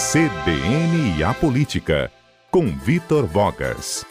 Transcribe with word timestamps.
CBN 0.00 1.18
e 1.18 1.22
a 1.22 1.34
Política, 1.34 2.10
com 2.50 2.64
Vitor 2.68 3.26
Vogas. 3.26 4.02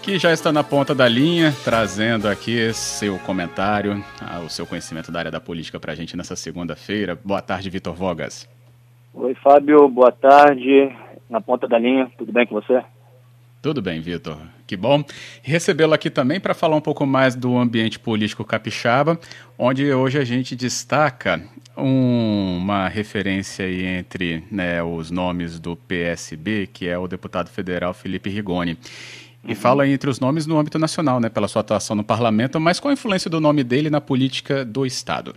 Que 0.00 0.20
já 0.20 0.32
está 0.32 0.52
na 0.52 0.62
ponta 0.62 0.94
da 0.94 1.08
linha, 1.08 1.52
trazendo 1.64 2.28
aqui 2.28 2.72
seu 2.72 3.18
comentário, 3.18 4.04
ah, 4.22 4.38
o 4.38 4.48
seu 4.48 4.64
conhecimento 4.64 5.10
da 5.10 5.18
área 5.18 5.30
da 5.32 5.40
política 5.40 5.80
para 5.80 5.92
a 5.92 5.96
gente 5.96 6.16
nessa 6.16 6.36
segunda-feira. 6.36 7.18
Boa 7.24 7.42
tarde, 7.42 7.68
Vitor 7.68 7.92
Vogas. 7.92 8.48
Oi, 9.12 9.34
Fábio, 9.34 9.88
boa 9.88 10.12
tarde. 10.12 10.96
Na 11.28 11.40
ponta 11.40 11.66
da 11.66 11.76
linha, 11.76 12.08
tudo 12.16 12.32
bem 12.32 12.46
com 12.46 12.54
você? 12.54 12.84
Tudo 13.60 13.82
bem, 13.82 14.00
Vitor. 14.00 14.38
Que 14.66 14.76
bom. 14.76 15.02
Recebê-lo 15.42 15.92
aqui 15.92 16.08
também 16.10 16.38
para 16.38 16.54
falar 16.54 16.76
um 16.76 16.80
pouco 16.80 17.04
mais 17.04 17.34
do 17.34 17.58
ambiente 17.58 17.98
político 17.98 18.44
capixaba, 18.44 19.18
onde 19.58 19.92
hoje 19.92 20.16
a 20.16 20.24
gente 20.24 20.54
destaca 20.54 21.42
um, 21.76 22.58
uma 22.58 22.88
referência 22.88 23.68
entre 23.68 24.44
né, 24.50 24.80
os 24.82 25.10
nomes 25.10 25.58
do 25.58 25.74
PSB, 25.74 26.68
que 26.72 26.86
é 26.86 26.96
o 26.96 27.08
deputado 27.08 27.48
federal 27.48 27.92
Felipe 27.92 28.30
Rigoni. 28.30 28.78
E 29.44 29.50
uhum. 29.50 29.56
fala 29.56 29.88
entre 29.88 30.08
os 30.08 30.20
nomes 30.20 30.46
no 30.46 30.58
âmbito 30.58 30.78
nacional, 30.78 31.18
né, 31.18 31.28
pela 31.28 31.48
sua 31.48 31.60
atuação 31.60 31.96
no 31.96 32.04
parlamento, 32.04 32.60
mas 32.60 32.78
qual 32.78 32.90
a 32.90 32.94
influência 32.94 33.30
do 33.30 33.40
nome 33.40 33.64
dele 33.64 33.90
na 33.90 34.00
política 34.00 34.64
do 34.64 34.86
Estado? 34.86 35.34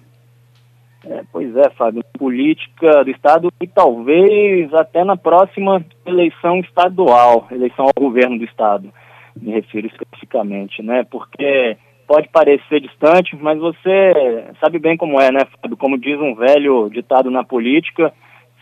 É, 1.06 1.24
pois 1.32 1.56
é, 1.56 1.70
Fábio, 1.72 2.04
política 2.18 3.04
do 3.04 3.10
Estado 3.10 3.52
e 3.60 3.68
talvez 3.68 4.72
até 4.74 5.04
na 5.04 5.18
próxima 5.18 5.84
eleição 6.06 6.60
estadual, 6.60 7.48
eleição 7.52 7.86
ao 7.86 7.94
governo 8.04 8.38
do 8.38 8.46
Estado, 8.46 8.94
me 9.36 9.52
refiro 9.52 9.88
especificamente, 9.88 10.84
né? 10.84 11.04
Porque 11.10 11.76
pode 12.08 12.30
parecer 12.30 12.82
distante, 12.82 13.36
mas 13.36 13.58
você 13.58 14.14
sabe 14.60 14.78
bem 14.78 14.96
como 14.96 15.20
é, 15.20 15.32
né, 15.32 15.40
Fábio? 15.60 15.78
Como 15.78 15.98
diz 15.98 16.20
um 16.20 16.36
velho 16.36 16.90
ditado 16.90 17.32
na 17.32 17.44
política, 17.44 18.14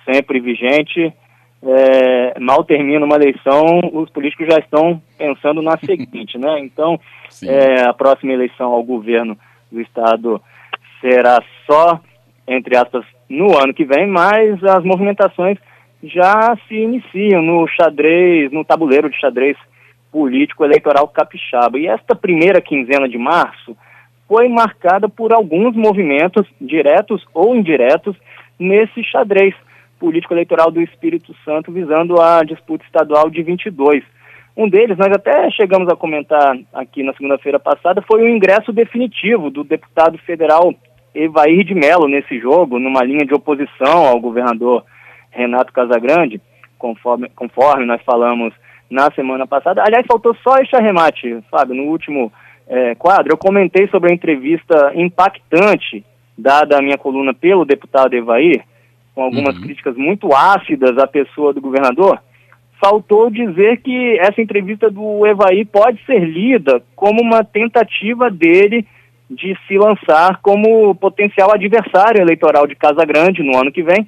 sempre 0.09 0.39
vigente, 0.39 1.13
é, 1.61 2.39
mal 2.39 2.63
termina 2.63 3.05
uma 3.05 3.17
eleição, 3.17 3.81
os 3.91 4.09
políticos 4.11 4.47
já 4.47 4.59
estão 4.59 5.01
pensando 5.17 5.61
na 5.61 5.77
seguinte, 5.77 6.37
né? 6.37 6.57
Então, 6.59 6.97
é, 7.43 7.81
a 7.81 7.93
próxima 7.93 8.31
eleição 8.31 8.71
ao 8.71 8.81
governo 8.81 9.37
do 9.69 9.81
Estado 9.81 10.41
será 11.01 11.43
só 11.65 11.99
entre 12.49 12.75
aspas, 12.75 13.05
no 13.29 13.57
ano 13.57 13.73
que 13.73 13.85
vem, 13.85 14.07
mas 14.07 14.61
as 14.63 14.83
movimentações 14.83 15.57
já 16.03 16.57
se 16.67 16.75
iniciam 16.75 17.41
no 17.41 17.67
xadrez, 17.67 18.51
no 18.51 18.65
tabuleiro 18.65 19.09
de 19.09 19.19
xadrez 19.19 19.55
político 20.11 20.65
eleitoral 20.65 21.07
capixaba. 21.07 21.77
E 21.77 21.87
esta 21.87 22.15
primeira 22.15 22.59
quinzena 22.59 23.07
de 23.07 23.17
março 23.17 23.77
foi 24.27 24.47
marcada 24.47 25.07
por 25.07 25.31
alguns 25.31 25.75
movimentos, 25.75 26.47
diretos 26.59 27.23
ou 27.33 27.55
indiretos, 27.55 28.15
nesse 28.57 29.03
xadrez 29.03 29.53
político 29.99 30.33
eleitoral 30.33 30.71
do 30.71 30.81
Espírito 30.81 31.35
Santo, 31.45 31.71
visando 31.71 32.19
a 32.19 32.43
disputa 32.43 32.83
estadual 32.85 33.29
de 33.29 33.43
22. 33.43 34.03
Um 34.57 34.67
deles, 34.67 34.97
nós 34.97 35.11
até 35.11 35.49
chegamos 35.51 35.87
a 35.87 35.95
comentar 35.95 36.57
aqui 36.73 37.03
na 37.03 37.13
segunda-feira 37.13 37.59
passada, 37.59 38.01
foi 38.01 38.23
o 38.23 38.27
ingresso 38.27 38.73
definitivo 38.73 39.49
do 39.49 39.63
deputado 39.63 40.17
federal 40.19 40.73
Evair 41.13 41.63
de 41.63 41.73
Mello 41.73 42.07
nesse 42.07 42.39
jogo, 42.39 42.79
numa 42.79 43.03
linha 43.03 43.25
de 43.25 43.33
oposição 43.33 44.05
ao 44.05 44.19
governador 44.19 44.83
Renato 45.31 45.73
Casagrande, 45.73 46.41
conforme, 46.77 47.29
conforme 47.35 47.85
nós 47.85 48.01
falamos 48.03 48.53
na 48.89 49.11
semana 49.11 49.45
passada. 49.45 49.83
Aliás, 49.85 50.05
faltou 50.07 50.35
só 50.43 50.57
este 50.57 50.75
arremate, 50.75 51.43
Fábio, 51.51 51.75
no 51.75 51.83
último 51.83 52.31
é, 52.67 52.95
quadro. 52.95 53.33
Eu 53.33 53.37
comentei 53.37 53.87
sobre 53.87 54.11
a 54.11 54.13
entrevista 54.13 54.91
impactante 54.95 56.03
dada 56.37 56.77
à 56.77 56.81
minha 56.81 56.97
coluna 56.97 57.33
pelo 57.33 57.65
deputado 57.65 58.13
Evair, 58.13 58.63
com 59.13 59.23
algumas 59.23 59.55
uhum. 59.55 59.61
críticas 59.61 59.95
muito 59.97 60.33
ácidas 60.33 60.97
à 60.97 61.05
pessoa 61.05 61.53
do 61.53 61.61
governador. 61.61 62.19
Faltou 62.81 63.29
dizer 63.29 63.81
que 63.81 64.17
essa 64.19 64.41
entrevista 64.41 64.89
do 64.89 65.27
Evair 65.27 65.67
pode 65.67 66.03
ser 66.05 66.19
lida 66.19 66.81
como 66.95 67.21
uma 67.21 67.43
tentativa 67.43 68.31
dele 68.31 68.87
de 69.29 69.55
se 69.67 69.77
lançar 69.77 70.39
como 70.41 70.93
potencial 70.95 71.53
adversário 71.53 72.21
eleitoral 72.21 72.65
de 72.65 72.75
Casa 72.75 73.05
Grande 73.05 73.43
no 73.43 73.55
ano 73.57 73.71
que 73.71 73.83
vem, 73.83 74.07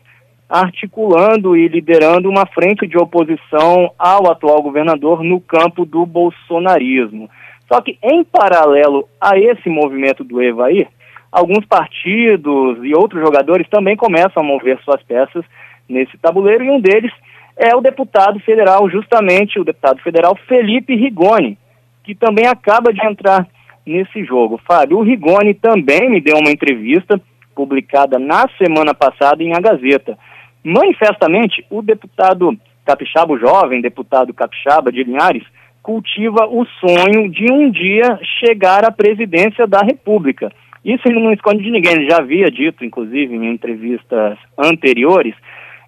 articulando 0.49 1.55
e 1.55 1.67
liderando 1.67 2.29
uma 2.29 2.45
frente 2.45 2.87
de 2.87 2.97
oposição 2.97 3.91
ao 3.97 4.29
atual 4.31 4.61
governador 4.61 5.23
no 5.23 5.39
campo 5.39 5.85
do 5.85 6.05
bolsonarismo. 6.05 7.29
Só 7.71 7.79
que, 7.79 7.97
em 8.03 8.23
paralelo 8.23 9.07
a 9.19 9.37
esse 9.37 9.69
movimento 9.69 10.23
do 10.23 10.41
Evair, 10.41 10.89
alguns 11.31 11.65
partidos 11.65 12.83
e 12.83 12.93
outros 12.93 13.21
jogadores 13.21 13.69
também 13.69 13.95
começam 13.95 14.43
a 14.43 14.45
mover 14.45 14.77
suas 14.83 15.01
peças 15.03 15.45
nesse 15.87 16.17
tabuleiro, 16.17 16.65
e 16.65 16.69
um 16.69 16.81
deles 16.81 17.13
é 17.55 17.75
o 17.75 17.81
deputado 17.81 18.39
federal, 18.39 18.89
justamente 18.89 19.59
o 19.59 19.63
deputado 19.63 20.01
federal 20.01 20.35
Felipe 20.47 20.95
Rigoni, 20.95 21.57
que 22.03 22.15
também 22.15 22.47
acaba 22.47 22.91
de 22.91 23.05
entrar 23.05 23.47
nesse 23.85 24.23
jogo. 24.23 24.59
Fábio, 24.67 25.01
Rigoni 25.01 25.53
também 25.53 26.09
me 26.09 26.21
deu 26.21 26.37
uma 26.37 26.51
entrevista 26.51 27.19
publicada 27.55 28.17
na 28.17 28.47
semana 28.57 28.93
passada 28.93 29.43
em 29.43 29.53
A 29.53 29.59
Gazeta. 29.59 30.17
Manifestamente, 30.63 31.65
o 31.69 31.81
deputado 31.81 32.57
capixaba, 32.85 33.33
o 33.33 33.39
jovem 33.39 33.81
deputado 33.81 34.33
capixaba 34.33 34.91
de 34.91 35.03
Linhares, 35.03 35.43
cultiva 35.81 36.47
o 36.47 36.65
sonho 36.65 37.29
de 37.29 37.51
um 37.51 37.69
dia 37.69 38.19
chegar 38.39 38.85
à 38.85 38.91
presidência 38.91 39.65
da 39.65 39.81
República. 39.81 40.51
Isso 40.83 41.03
ele 41.05 41.19
não 41.19 41.31
esconde 41.31 41.63
de 41.63 41.71
ninguém, 41.71 41.93
ele 41.93 42.09
já 42.09 42.17
havia 42.17 42.49
dito, 42.49 42.83
inclusive, 42.83 43.35
em 43.35 43.51
entrevistas 43.51 44.37
anteriores. 44.57 45.35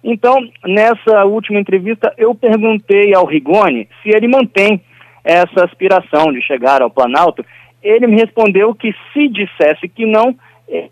Então, 0.02 0.36
nessa 0.64 1.24
última 1.24 1.58
entrevista, 1.58 2.12
eu 2.16 2.34
perguntei 2.34 3.14
ao 3.14 3.24
Rigoni 3.24 3.88
se 4.02 4.10
ele 4.14 4.28
mantém 4.28 4.80
essa 5.24 5.64
aspiração 5.64 6.32
de 6.32 6.42
chegar 6.42 6.82
ao 6.82 6.90
Planalto 6.90 7.44
ele 7.84 8.06
me 8.06 8.16
respondeu 8.16 8.74
que 8.74 8.92
se 9.12 9.28
dissesse 9.28 9.86
que 9.88 10.06
não, 10.06 10.34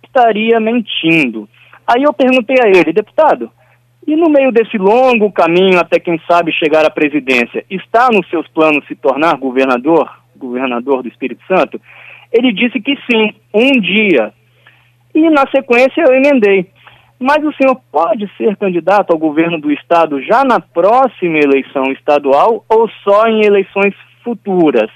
estaria 0.04 0.60
mentindo. 0.60 1.48
Aí 1.86 2.03
eu 2.03 2.12
perguntei 2.12 2.56
a 2.62 2.69
ele, 2.69 2.92
deputado, 2.92 3.50
e 4.06 4.14
no 4.14 4.28
meio 4.28 4.53
desse 4.53 4.76
longo 4.76 5.32
caminho 5.32 5.78
até 5.78 5.98
quem 5.98 6.20
sabe 6.28 6.52
chegar 6.52 6.84
à 6.84 6.91
presidência, 6.91 7.64
está 7.70 8.08
nos 8.12 8.28
seus 8.28 8.47
planos 8.48 8.86
se 8.86 8.94
tornar 8.94 9.36
governador, 9.38 10.10
governador 10.36 11.02
do 11.02 11.08
Espírito 11.08 11.42
Santo? 11.47 11.81
Ele 12.32 12.52
disse 12.52 12.81
que 12.81 12.97
sim, 13.10 13.34
um 13.54 13.81
dia. 13.81 14.32
E 15.14 15.31
na 15.31 15.47
sequência 15.50 16.02
eu 16.02 16.14
emendei. 16.14 16.66
Mas 17.19 17.44
o 17.44 17.52
senhor 17.52 17.81
pode 17.92 18.28
ser 18.36 18.56
candidato 18.56 19.12
ao 19.12 19.19
governo 19.19 19.60
do 19.60 19.70
estado 19.70 20.20
já 20.22 20.42
na 20.42 20.58
próxima 20.58 21.38
eleição 21.38 21.84
estadual 21.92 22.64
ou 22.69 22.88
só 23.04 23.28
em 23.28 23.44
eleições 23.44 23.94
futuras? 24.25 24.91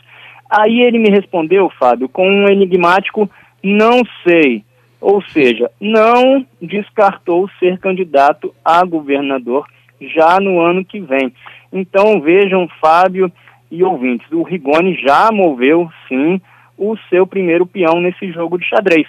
Aí 0.50 0.80
ele 0.80 0.98
me 0.98 1.10
respondeu, 1.10 1.70
Fábio, 1.78 2.08
com 2.08 2.28
um 2.28 2.48
enigmático 2.48 3.28
não 3.62 4.02
sei. 4.22 4.64
Ou 5.00 5.20
seja, 5.22 5.70
não 5.80 6.46
descartou 6.60 7.48
ser 7.58 7.78
candidato 7.78 8.54
a 8.64 8.84
governador 8.84 9.66
já 10.00 10.38
no 10.40 10.60
ano 10.60 10.84
que 10.84 11.00
vem. 11.00 11.32
Então 11.72 12.20
vejam, 12.20 12.68
Fábio 12.80 13.30
e 13.70 13.82
ouvintes, 13.82 14.30
o 14.30 14.42
Rigoni 14.42 14.94
já 15.02 15.30
moveu, 15.32 15.90
sim, 16.08 16.40
o 16.78 16.96
seu 17.10 17.26
primeiro 17.26 17.66
peão 17.66 18.00
nesse 18.00 18.30
jogo 18.32 18.58
de 18.58 18.66
xadrez. 18.66 19.06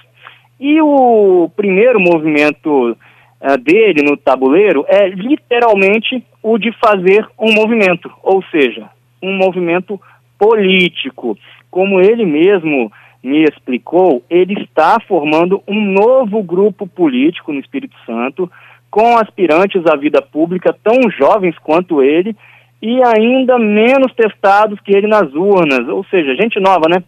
E 0.59 0.81
o 0.81 1.49
primeiro 1.55 1.99
movimento 1.99 2.91
uh, 2.91 3.57
dele 3.59 4.01
no 4.03 4.17
tabuleiro 4.17 4.85
é 4.87 5.07
literalmente 5.07 6.23
o 6.41 6.57
de 6.57 6.71
fazer 6.83 7.27
um 7.37 7.53
movimento, 7.53 8.11
ou 8.23 8.43
seja, 8.51 8.89
um 9.21 9.37
movimento 9.37 9.99
político. 10.37 11.37
Como 11.69 11.99
ele 11.99 12.25
mesmo 12.25 12.91
me 13.23 13.43
explicou, 13.43 14.23
ele 14.29 14.53
está 14.61 14.99
formando 15.07 15.61
um 15.67 15.79
novo 15.79 16.41
grupo 16.43 16.87
político 16.87 17.51
no 17.51 17.59
Espírito 17.59 17.95
Santo, 18.05 18.49
com 18.89 19.17
aspirantes 19.17 19.85
à 19.85 19.95
vida 19.95 20.21
pública 20.21 20.75
tão 20.83 21.09
jovens 21.11 21.57
quanto 21.59 22.01
ele 22.01 22.35
e 22.81 23.01
ainda 23.03 23.57
menos 23.57 24.13
testados 24.13 24.79
que 24.81 24.95
ele 24.95 25.07
nas 25.07 25.33
urnas, 25.33 25.87
ou 25.89 26.03
seja, 26.05 26.35
gente 26.35 26.59
nova, 26.59 26.87
né? 26.87 27.03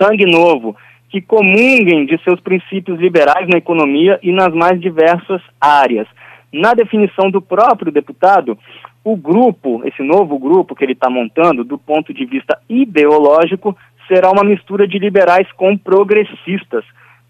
Sangue 0.00 0.26
novo, 0.26 0.74
que 1.10 1.20
comunguem 1.20 2.06
de 2.06 2.18
seus 2.22 2.40
princípios 2.40 2.98
liberais 2.98 3.48
na 3.48 3.58
economia 3.58 4.18
e 4.22 4.32
nas 4.32 4.52
mais 4.52 4.80
diversas 4.80 5.40
áreas. 5.60 6.08
Na 6.56 6.72
definição 6.72 7.30
do 7.30 7.42
próprio 7.42 7.92
deputado, 7.92 8.58
o 9.04 9.14
grupo, 9.14 9.82
esse 9.84 10.02
novo 10.02 10.38
grupo 10.38 10.74
que 10.74 10.82
ele 10.82 10.94
está 10.94 11.10
montando, 11.10 11.62
do 11.62 11.76
ponto 11.76 12.14
de 12.14 12.24
vista 12.24 12.58
ideológico, 12.66 13.76
será 14.08 14.30
uma 14.30 14.42
mistura 14.42 14.88
de 14.88 14.98
liberais 14.98 15.46
com 15.52 15.76
progressistas, 15.76 16.82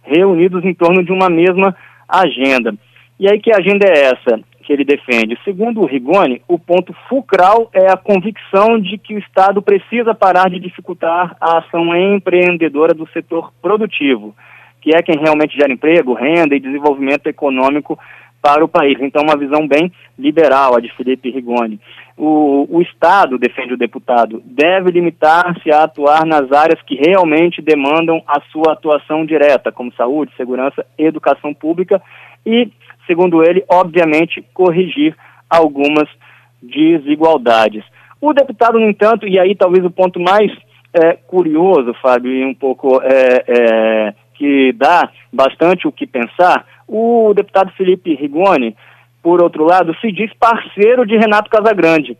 reunidos 0.04 0.64
em 0.64 0.72
torno 0.72 1.02
de 1.02 1.10
uma 1.10 1.28
mesma 1.28 1.74
agenda. 2.08 2.72
E 3.18 3.28
aí 3.28 3.40
que 3.40 3.52
agenda 3.52 3.84
é 3.88 4.12
essa 4.12 4.40
que 4.62 4.72
ele 4.72 4.84
defende? 4.84 5.36
Segundo 5.44 5.80
o 5.80 5.86
Rigoni, 5.86 6.40
o 6.46 6.56
ponto 6.56 6.94
fulcral 7.08 7.68
é 7.72 7.90
a 7.90 7.96
convicção 7.96 8.78
de 8.78 8.96
que 8.96 9.16
o 9.16 9.18
Estado 9.18 9.60
precisa 9.60 10.14
parar 10.14 10.48
de 10.48 10.60
dificultar 10.60 11.36
a 11.40 11.58
ação 11.58 11.96
empreendedora 11.96 12.94
do 12.94 13.08
setor 13.08 13.52
produtivo, 13.60 14.36
que 14.80 14.94
é 14.94 15.02
quem 15.02 15.18
realmente 15.18 15.56
gera 15.56 15.72
emprego, 15.72 16.14
renda 16.14 16.54
e 16.54 16.60
desenvolvimento 16.60 17.26
econômico 17.26 17.98
para 18.46 18.64
o 18.64 18.68
país. 18.68 18.96
Então, 19.00 19.24
uma 19.24 19.36
visão 19.36 19.66
bem 19.66 19.90
liberal, 20.16 20.76
a 20.76 20.80
de 20.80 20.88
Felipe 20.94 21.28
Rigoni. 21.28 21.80
O, 22.16 22.64
o 22.70 22.80
Estado, 22.80 23.36
defende 23.36 23.74
o 23.74 23.76
deputado, 23.76 24.40
deve 24.44 24.92
limitar-se 24.92 25.68
a 25.72 25.82
atuar 25.82 26.24
nas 26.24 26.52
áreas 26.52 26.80
que 26.82 26.94
realmente 26.94 27.60
demandam 27.60 28.22
a 28.24 28.40
sua 28.52 28.74
atuação 28.74 29.26
direta, 29.26 29.72
como 29.72 29.92
saúde, 29.94 30.32
segurança, 30.36 30.86
educação 30.96 31.52
pública 31.52 32.00
e, 32.46 32.70
segundo 33.04 33.42
ele, 33.42 33.64
obviamente, 33.68 34.44
corrigir 34.54 35.16
algumas 35.50 36.08
desigualdades. 36.62 37.82
O 38.20 38.32
deputado, 38.32 38.78
no 38.78 38.88
entanto, 38.88 39.26
e 39.26 39.40
aí 39.40 39.56
talvez 39.56 39.84
o 39.84 39.90
ponto 39.90 40.20
mais 40.20 40.52
é, 40.94 41.14
curioso, 41.14 41.92
Fábio, 42.00 42.30
e 42.30 42.44
um 42.44 42.54
pouco 42.54 43.02
é, 43.02 43.44
é, 43.48 44.14
que 44.36 44.72
dá 44.72 45.08
bastante 45.32 45.86
o 45.86 45.92
que 45.92 46.06
pensar, 46.06 46.64
o 46.86 47.32
deputado 47.34 47.72
Felipe 47.72 48.14
Rigoni, 48.14 48.76
por 49.22 49.42
outro 49.42 49.64
lado, 49.64 49.94
se 50.00 50.12
diz 50.12 50.32
parceiro 50.34 51.04
de 51.06 51.16
Renato 51.16 51.50
Casagrande. 51.50 52.16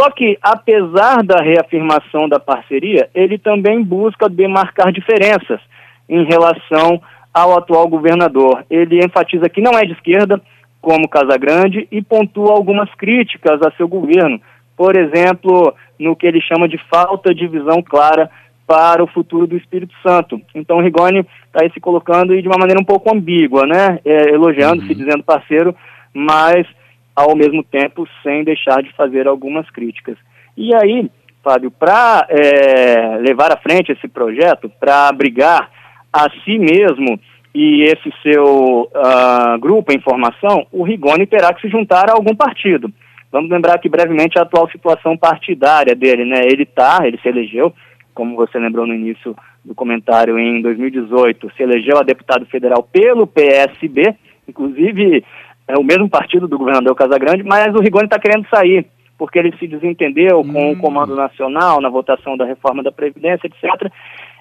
Só 0.00 0.10
que, 0.10 0.38
apesar 0.40 1.22
da 1.22 1.42
reafirmação 1.42 2.28
da 2.28 2.40
parceria, 2.40 3.10
ele 3.14 3.36
também 3.36 3.82
busca 3.82 4.28
demarcar 4.28 4.90
diferenças 4.90 5.60
em 6.08 6.24
relação 6.24 7.00
ao 7.32 7.58
atual 7.58 7.86
governador. 7.88 8.64
Ele 8.70 9.04
enfatiza 9.04 9.48
que 9.48 9.60
não 9.60 9.78
é 9.78 9.84
de 9.84 9.92
esquerda, 9.92 10.40
como 10.80 11.08
Casagrande, 11.08 11.86
e 11.90 12.02
pontua 12.02 12.52
algumas 12.52 12.92
críticas 12.94 13.60
a 13.62 13.70
seu 13.76 13.86
governo. 13.86 14.40
Por 14.76 14.96
exemplo, 14.96 15.74
no 15.98 16.16
que 16.16 16.26
ele 16.26 16.40
chama 16.40 16.66
de 16.66 16.78
falta 16.90 17.34
de 17.34 17.46
visão 17.46 17.82
clara 17.82 18.30
para 18.66 19.02
o 19.02 19.06
futuro 19.06 19.46
do 19.46 19.56
Espírito 19.56 19.94
Santo. 20.06 20.40
Então, 20.54 20.78
o 20.78 20.80
Rigoni 20.80 21.20
está 21.46 21.62
aí 21.62 21.70
se 21.72 21.80
colocando 21.80 22.40
de 22.40 22.48
uma 22.48 22.58
maneira 22.58 22.80
um 22.80 22.84
pouco 22.84 23.14
ambígua, 23.14 23.66
né? 23.66 23.98
É, 24.04 24.30
elogiando-se, 24.30 24.88
uhum. 24.88 24.94
dizendo 24.94 25.22
parceiro, 25.22 25.74
mas 26.14 26.66
ao 27.14 27.36
mesmo 27.36 27.62
tempo 27.62 28.06
sem 28.22 28.44
deixar 28.44 28.82
de 28.82 28.92
fazer 28.92 29.26
algumas 29.26 29.68
críticas. 29.70 30.16
E 30.56 30.74
aí, 30.74 31.10
Fábio, 31.42 31.70
para 31.70 32.26
é, 32.28 33.18
levar 33.18 33.52
à 33.52 33.56
frente 33.56 33.92
esse 33.92 34.08
projeto, 34.08 34.70
para 34.80 35.08
abrigar 35.08 35.70
a 36.12 36.28
si 36.44 36.58
mesmo 36.58 37.18
e 37.54 37.82
esse 37.82 38.12
seu 38.22 38.90
uh, 38.90 39.58
grupo 39.58 39.92
em 39.92 40.00
formação, 40.00 40.66
o 40.72 40.82
Rigoni 40.82 41.26
terá 41.26 41.52
que 41.52 41.60
se 41.60 41.68
juntar 41.68 42.08
a 42.08 42.14
algum 42.14 42.34
partido. 42.34 42.90
Vamos 43.30 43.50
lembrar 43.50 43.78
que 43.78 43.88
brevemente 43.88 44.38
a 44.38 44.42
atual 44.42 44.70
situação 44.70 45.16
partidária 45.16 45.94
dele, 45.94 46.24
né? 46.24 46.40
Ele 46.44 46.66
tá, 46.66 47.00
ele 47.04 47.18
se 47.18 47.28
elegeu, 47.28 47.72
como 48.14 48.36
você 48.36 48.58
lembrou 48.58 48.86
no 48.86 48.94
início 48.94 49.34
do 49.64 49.74
comentário, 49.74 50.38
em 50.38 50.60
2018, 50.60 51.50
se 51.56 51.62
elegeu 51.62 51.98
a 51.98 52.02
deputado 52.02 52.44
federal 52.46 52.82
pelo 52.82 53.26
PSB, 53.26 54.14
inclusive 54.48 55.24
é 55.68 55.78
o 55.78 55.84
mesmo 55.84 56.08
partido 56.08 56.48
do 56.48 56.58
governador 56.58 56.94
Casagrande, 56.94 57.42
mas 57.42 57.74
o 57.74 57.80
Rigoni 57.80 58.04
está 58.04 58.18
querendo 58.18 58.46
sair, 58.48 58.86
porque 59.16 59.38
ele 59.38 59.56
se 59.58 59.66
desentendeu 59.66 60.40
hum. 60.40 60.52
com 60.52 60.68
o 60.68 60.72
hum. 60.72 60.78
Comando 60.78 61.14
Nacional 61.14 61.80
na 61.80 61.88
votação 61.88 62.36
da 62.36 62.44
reforma 62.44 62.82
da 62.82 62.92
Previdência, 62.92 63.46
etc. 63.46 63.90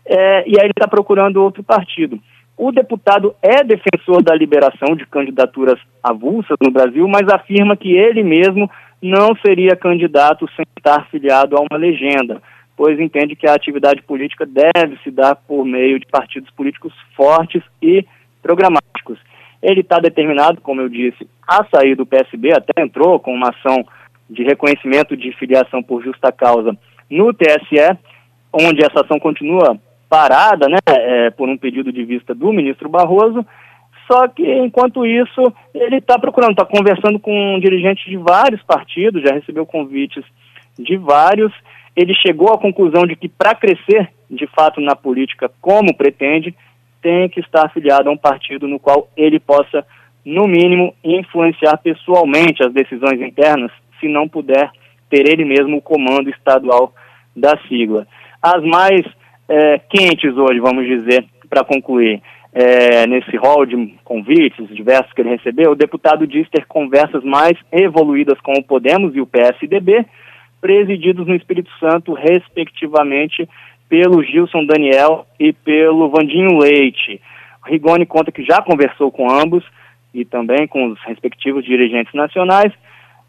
É, 0.06 0.50
e 0.50 0.60
aí 0.60 0.66
ele 0.66 0.72
está 0.72 0.88
procurando 0.88 1.42
outro 1.42 1.64
partido. 1.64 2.20
O 2.58 2.72
deputado 2.72 3.34
é 3.42 3.64
defensor 3.64 4.22
da 4.22 4.36
liberação 4.36 4.96
de 4.96 5.06
candidaturas 5.06 5.80
avulsas 6.04 6.58
no 6.62 6.72
Brasil, 6.72 7.08
mas 7.08 7.28
afirma 7.28 7.78
que 7.78 7.92
ele 7.92 8.24
mesmo 8.24 8.70
não 9.02 9.36
seria 9.44 9.76
candidato 9.76 10.48
sem 10.56 10.66
estar 10.78 11.08
filiado 11.10 11.58
a 11.58 11.62
uma 11.62 11.78
legenda, 11.78 12.42
pois 12.82 13.00
entende 13.00 13.36
que 13.36 13.48
a 13.48 13.54
atividade 13.54 14.02
política 14.02 14.44
deve 14.44 14.98
se 15.04 15.12
dar 15.12 15.36
por 15.36 15.64
meio 15.64 16.00
de 16.00 16.08
partidos 16.08 16.50
políticos 16.50 16.92
fortes 17.16 17.62
e 17.80 18.04
programáticos. 18.42 19.20
Ele 19.62 19.82
está 19.82 20.00
determinado, 20.00 20.60
como 20.62 20.82
eu 20.82 20.90
disse, 20.90 21.30
a 21.48 21.64
sair 21.66 21.94
do 21.94 22.08
PSB, 22.08 22.52
até 22.52 22.82
entrou 22.82 23.20
com 23.20 23.36
uma 23.36 23.50
ação 23.50 23.86
de 24.28 24.42
reconhecimento 24.42 25.16
de 25.16 25.32
filiação 25.34 25.84
por 25.84 26.04
justa 26.04 26.32
causa 26.32 26.76
no 27.08 27.32
TSE, 27.32 28.00
onde 28.52 28.84
essa 28.84 29.02
ação 29.02 29.20
continua 29.20 29.78
parada, 30.10 30.68
né, 30.68 30.80
é, 30.88 31.30
por 31.30 31.48
um 31.48 31.60
pedido 31.60 31.92
de 31.92 32.04
vista 32.04 32.34
do 32.34 32.52
ministro 32.52 32.90
Barroso, 32.90 33.46
só 34.12 34.28
que, 34.28 34.42
enquanto 34.56 35.06
isso, 35.06 35.54
ele 35.72 35.98
está 35.98 36.18
procurando, 36.18 36.54
está 36.54 36.66
conversando 36.66 37.20
com 37.20 37.60
dirigentes 37.60 38.06
de 38.06 38.18
vários 38.18 38.64
partidos, 38.64 39.22
já 39.22 39.36
recebeu 39.36 39.68
convites 39.68 40.26
de 40.80 40.98
vários. 40.98 41.54
Ele 41.96 42.14
chegou 42.16 42.54
à 42.54 42.58
conclusão 42.58 43.06
de 43.06 43.16
que, 43.16 43.28
para 43.28 43.56
crescer, 43.56 44.10
de 44.30 44.48
fato, 44.48 44.80
na 44.80 44.96
política, 44.96 45.52
como 45.60 45.96
pretende, 45.96 46.56
tem 47.02 47.28
que 47.30 47.40
estar 47.40 47.66
afiliado 47.66 48.10
a 48.10 48.12
um 48.12 48.18
partido 48.18 48.68
no 48.68 48.80
qual 48.80 49.10
ele 49.18 49.40
possa, 49.40 49.86
no 50.24 50.48
mínimo, 50.48 50.94
influenciar 51.04 51.78
pessoalmente 51.78 52.64
as 52.64 52.72
decisões 52.72 53.20
internas, 53.22 53.72
se 54.00 54.08
não 54.08 54.28
puder 54.28 54.72
ter 55.10 55.28
ele 55.28 55.44
mesmo 55.44 55.78
o 55.78 55.82
comando 55.82 56.30
estadual 56.30 56.94
da 57.36 57.58
sigla. 57.68 58.08
As 58.42 58.64
mais 58.64 59.02
é, 59.50 59.80
quentes 59.80 60.36
hoje, 60.38 60.60
vamos 60.60 60.86
dizer, 60.86 61.26
para 61.50 61.64
concluir, 61.64 62.22
é, 62.54 63.08
nesse 63.08 63.36
hall 63.38 63.66
de 63.66 63.96
convites 64.04 64.68
diversos 64.76 65.12
que 65.14 65.22
ele 65.22 65.36
recebeu, 65.36 65.72
o 65.72 65.76
deputado 65.76 66.28
diz 66.28 66.50
ter 66.50 66.66
conversas 66.66 67.24
mais 67.24 67.58
evoluídas 67.72 68.40
com 68.42 68.54
o 68.54 68.64
Podemos 68.64 69.16
e 69.16 69.22
o 69.22 69.28
PSDB, 69.28 70.06
presididos 70.62 71.28
no 71.28 71.36
Espírito 71.36 71.70
Santo, 71.80 72.14
respectivamente, 72.14 73.50
pelo 73.90 74.24
Gilson 74.24 74.66
Daniel 74.66 75.26
e 75.40 75.52
pelo 75.52 76.10
Vandinho 76.10 76.60
Leite. 76.60 77.20
Rigoni 77.66 78.06
conta 78.06 78.32
que 78.32 78.44
já 78.44 78.62
conversou 78.62 79.12
com 79.12 79.30
ambos 79.30 79.64
e 80.14 80.24
também 80.24 80.68
com 80.68 80.92
os 80.92 81.00
respectivos 81.04 81.66
dirigentes 81.66 82.14
nacionais. 82.14 82.72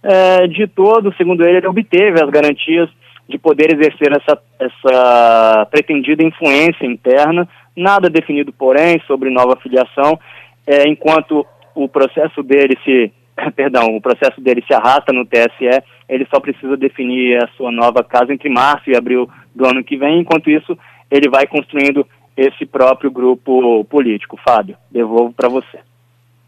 É, 0.03 0.47
de 0.47 0.67
todo, 0.67 1.15
segundo 1.15 1.45
ele, 1.45 1.59
ele 1.59 1.67
obteve 1.67 2.23
as 2.23 2.31
garantias 2.31 2.89
de 3.29 3.39
poder 3.39 3.73
exercer 3.73 4.13
essa, 4.13 4.39
essa 4.59 5.67
pretendida 5.71 6.23
influência 6.23 6.85
interna, 6.85 7.49
nada 7.75 8.11
definido, 8.11 8.53
porém, 8.53 9.01
sobre 9.07 9.31
nova 9.31 9.57
filiação, 9.57 10.19
é, 10.67 10.89
enquanto 10.89 11.47
o 11.75 11.89
processo 11.89 12.43
dele 12.43 12.77
se 12.85 13.13
perdão, 13.55 13.97
o 13.97 14.01
processo 14.01 14.41
dele 14.41 14.63
se 14.67 14.75
arrasta 14.75 15.13
no 15.13 15.27
TSE, 15.27 15.83
ele 16.09 16.27
só 16.33 16.41
precisa 16.41 16.77
definir 16.77 17.43
a 17.43 17.49
sua 17.57 17.71
nova 17.71 18.03
casa 18.05 18.33
entre 18.33 18.49
março 18.49 18.91
e 18.91 18.97
abril 18.97 19.29
do 19.55 19.67
ano 19.67 19.85
que 19.85 19.97
vem, 19.97 20.21
enquanto 20.21 20.51
isso 20.51 20.77
ele 21.11 21.29
vai 21.29 21.47
construindo 21.47 22.07
esse 22.37 22.65
próprio 22.65 23.11
grupo 23.11 23.85
político. 23.85 24.39
Fábio, 24.43 24.77
devolvo 24.91 25.33
para 25.33 25.49
você. 25.49 25.79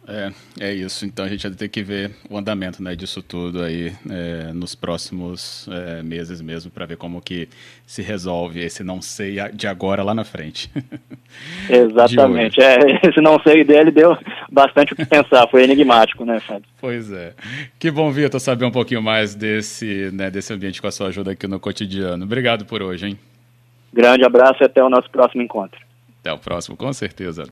É, 0.07 0.31
é 0.61 0.73
isso. 0.73 1.07
Então 1.07 1.25
a 1.25 1.29
gente 1.29 1.47
vai 1.49 1.57
ter 1.57 1.69
que 1.69 1.83
ver 1.83 2.11
o 2.29 2.37
andamento 2.37 2.83
né, 2.83 2.95
disso 2.95 3.23
tudo 3.23 3.63
aí 3.63 3.93
é, 4.11 4.53
nos 4.53 4.75
próximos 4.75 5.67
é, 5.71 6.03
meses 6.03 6.43
mesmo 6.43 6.71
para 6.71 6.85
ver 6.85 6.97
como 6.97 7.23
que 7.23 7.49
se 7.87 8.03
resolve 8.03 8.61
esse 8.61 8.85
não 8.85 9.01
sei 9.01 9.37
de 9.55 9.67
agora 9.67 10.03
lá 10.03 10.15
na 10.15 10.25
frente. 10.25 10.71
Exatamente. 11.69 12.63
É, 12.63 12.77
esse 13.09 13.21
não 13.21 13.41
sei 13.41 13.65
dele 13.65 13.91
deu 13.91 14.17
bastante 14.51 14.93
o 14.93 14.97
que 14.97 15.05
pensar. 15.05 15.49
Foi 15.49 15.63
enigmático, 15.63 16.25
né, 16.25 16.41
Fábio? 16.41 16.65
Pois 16.81 17.13
é. 17.13 17.35
Que 17.79 17.91
bom, 17.91 18.11
Vitor, 18.11 18.41
saber 18.41 18.65
um 18.65 18.71
pouquinho 18.71 19.03
mais 19.03 19.35
desse, 19.35 20.11
né, 20.13 20.31
desse 20.31 20.53
ambiente 20.53 20.81
com 20.81 20.87
a 20.87 20.93
sua 20.93 21.09
ajuda 21.09 21.33
aqui 21.33 21.47
no 21.47 21.59
cotidiano. 21.59 22.25
Obrigado 22.25 22.65
por 22.65 22.83
hoje, 22.83 23.07
hein? 23.09 23.19
Grande 23.93 24.25
abraço 24.25 24.63
e 24.63 24.65
até 24.65 24.83
o 24.83 24.91
nosso 24.91 25.11
próximo 25.11 25.43
encontro. 25.43 25.81
Até 26.21 26.33
o 26.33 26.39
próximo, 26.39 26.77
com 26.77 26.93
certeza. 26.93 27.43